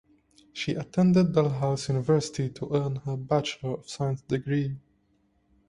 [0.51, 4.75] She attended Dalhousie University to earn her Bachelor of Science degree.